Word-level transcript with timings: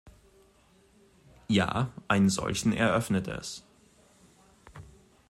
Ja, 1.47 1.93
einen 2.07 2.29
solchen 2.29 2.73
eröffnet 2.73 3.27
es. 3.27 3.63